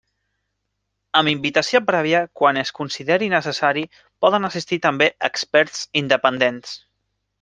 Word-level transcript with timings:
Amb 1.19 1.31
invitació 1.31 1.81
prèvia, 1.89 2.21
quan 2.41 2.59
es 2.61 2.73
considere 2.79 3.27
necessari, 3.35 3.85
poden 4.25 4.49
assistir 4.49 4.81
també 4.87 5.11
experts 5.31 5.85
independents. 6.03 6.75